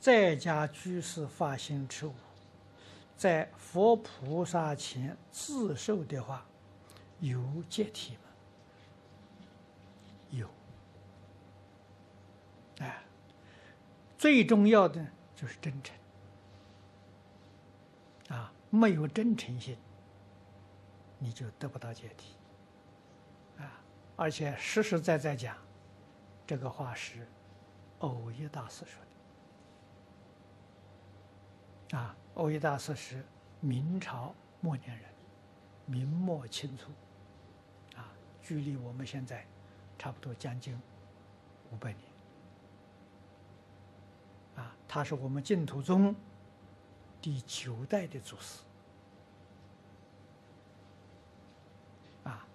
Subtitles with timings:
[0.00, 2.14] 在家居士发心持五，
[3.16, 6.46] 在佛菩萨前自受的话，
[7.18, 8.20] 有解体吗？
[10.30, 10.48] 有。
[12.78, 13.02] 哎，
[14.16, 15.96] 最重要的就是真诚。
[18.28, 19.76] 啊，没有真诚心，
[21.18, 22.36] 你就得不到解体。
[23.58, 23.82] 啊，
[24.14, 25.56] 而且实实在在讲，
[26.46, 27.26] 这个话是
[27.98, 29.07] 藕益大师说的。
[31.92, 33.24] 啊，欧益大师是
[33.60, 35.04] 明朝末年人，
[35.86, 36.90] 明末清初。
[37.98, 39.46] 啊，距离我们现在
[39.98, 40.78] 差不多将近
[41.72, 42.02] 五百年。
[44.56, 46.14] 啊，他是我们净土宗。
[47.20, 48.60] 第九代的祖师
[52.22, 52.46] 啊，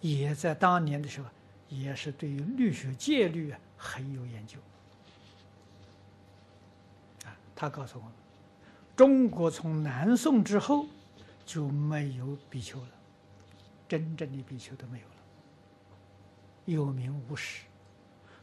[0.00, 1.28] 也在当年的时候，
[1.68, 4.58] 也是对于律学戒律很有研究。
[7.60, 8.12] 他告诉我们，
[8.96, 10.86] 中国从南宋之后
[11.44, 12.88] 就没有比丘了，
[13.86, 15.14] 真正的比丘都没有了，
[16.64, 17.66] 有名无实，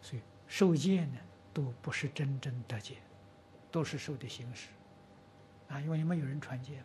[0.03, 1.17] 所以受戒呢
[1.51, 2.97] 都不是真正得戒。
[3.71, 4.69] 都是受的形式，
[5.67, 6.77] 啊，因为没有人传戒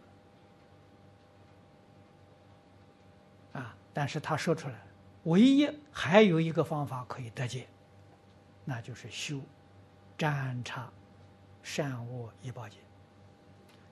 [3.53, 4.87] 了，啊，但是他说出来了，
[5.25, 7.69] 唯一还有一个方法可以得戒，
[8.65, 9.39] 那就是修
[10.19, 10.91] 占察
[11.63, 12.79] 善恶一报戒，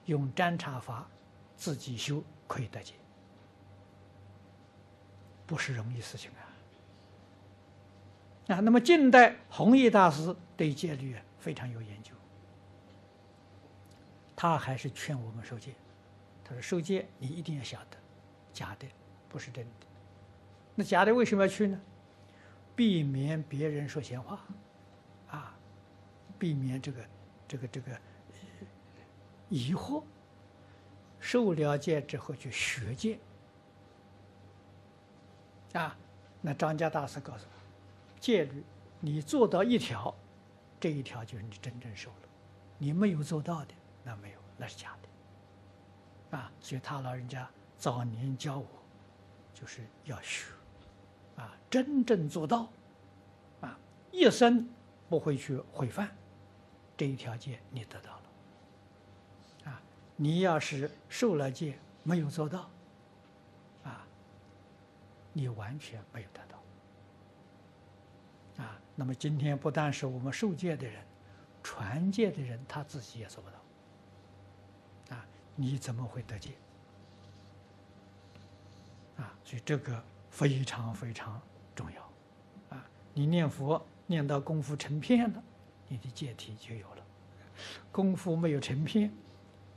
[0.06, 1.08] 用占察法
[1.56, 2.94] 自己修可以得解，
[5.46, 6.42] 不是容易事情啊。
[8.54, 12.12] 啊，那么近代弘一大师对戒律非常有研究。
[14.34, 15.74] 他还是劝我们受戒。
[16.42, 17.96] 他说：“受戒你一定要晓得，
[18.52, 18.88] 假的
[19.28, 19.86] 不是真的。
[20.74, 21.80] 那假的为什么要去呢？
[22.74, 24.40] 避免别人说闲话，
[25.28, 25.54] 啊，
[26.38, 27.04] 避免这个
[27.50, 27.90] 这个这个
[29.48, 30.04] 疑惑。
[31.18, 33.18] 受了戒之后去学戒，
[35.74, 35.94] 啊，
[36.40, 38.64] 那张家大师告诉我，戒律
[39.00, 40.14] 你做到一条，
[40.78, 42.28] 这一条就是你真正受了。
[42.78, 46.50] 你没有做到的。”那没有，那是假的，啊！
[46.58, 47.46] 所以他老人家
[47.76, 48.66] 早年教我，
[49.52, 50.46] 就是要学，
[51.36, 52.66] 啊，真正做到，
[53.60, 53.78] 啊，
[54.10, 54.66] 一生
[55.06, 56.16] 不会去毁犯，
[57.00, 59.80] 这一条戒你得到了，啊，
[60.16, 62.68] 你要是受了戒没有做到，
[63.84, 64.06] 啊，
[65.32, 66.62] 你完全没有得到，
[68.62, 71.02] 啊，那么今天不但是我们受戒的人，
[71.62, 75.24] 传戒的人他自己也做不到啊。
[75.56, 76.50] 你怎么会得戒？
[79.16, 81.40] 啊，所以这个非常非常
[81.74, 82.02] 重要，
[82.76, 82.84] 啊，
[83.14, 85.42] 你念佛念到功夫成片了，
[85.92, 87.02] 你的戒体就有了；
[87.90, 89.12] 功夫没有成片，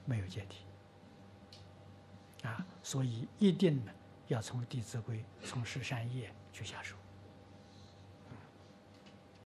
[0.06, 0.64] 没有戒体。
[2.48, 3.92] 啊，所以一定呢
[4.28, 6.96] 要从《弟子规》、从十善业去下手。